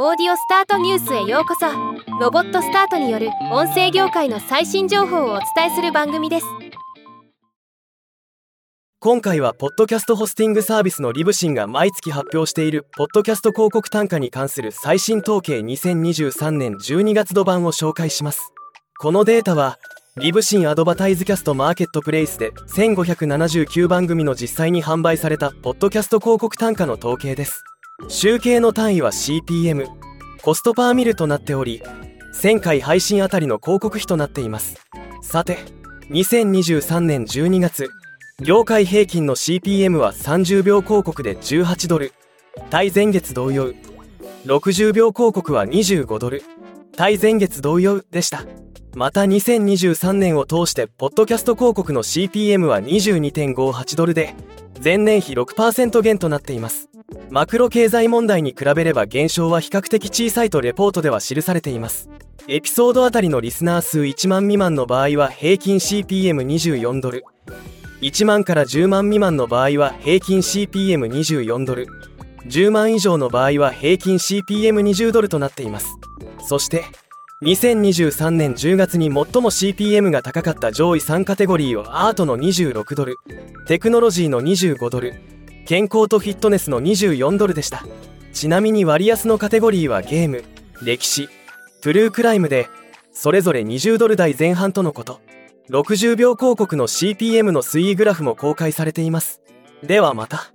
[0.00, 1.66] オーディオスタートニュースへようこそ。
[2.20, 6.46] ロボットスタートによる音声業界の最新情報をお伝えする番組です。
[9.00, 18.52] 今回はポッドキャストホスティングサービスのリブシンが毎月発表しているポッドキャスト広告単価に関する最新統計2023年12月度版を紹介します。
[19.00, 19.78] このデータは
[20.16, 27.64] リブシンアドバタイズキャストマーケットプレイスで1579番組の実際に販売されたポッドキャスト広告単価の統計です。
[28.10, 29.86] 集計の単位は CPM
[30.42, 31.82] コストパーミルとなっており
[32.34, 34.76] 1000回配信あたりの広告費となっています。
[35.20, 35.58] さて
[36.10, 37.90] 2023年12月
[38.40, 42.12] 業界平均の CPM は30秒広告で18ドル。
[42.70, 43.72] 対前月同様
[44.46, 46.42] 60秒広告は25ドル。
[46.96, 48.44] 対前月同様でした。
[48.94, 54.34] また2023年を通してポッドキャスト広告の CPM は22.58ドルで
[54.82, 56.88] 前年比6%減となっています。
[57.30, 62.08] マクロ経済問題に比べれば減少は比較的小さいとレポートでは記されています。
[62.48, 67.24] エピソードあたりのリスナー数1万未満の場合は平均 CPM24 ドル。
[68.00, 71.86] 1万から10万未満の場合は平均 CPM24 ドル。
[72.46, 75.86] 10万以上の場合は平均 CPM20 ドルとなっています。
[76.40, 76.84] そして
[77.42, 83.16] 2023年10月に最も CPM が高かった上位3カテゴリーをアートの26ドル。
[83.66, 85.37] テクノロジーの25ドル。
[85.68, 87.84] 健康とフィットネスの24ドルでした。
[88.32, 90.42] ちなみに割安のカテゴリーはゲーム
[90.80, 91.28] 歴史
[91.82, 92.70] トゥルークライムで
[93.12, 95.20] それぞれ20ドル台前半とのこと。
[95.68, 99.42] 60秒広告の CPM の推移グラフも公開されています。
[99.82, 100.50] ではまた。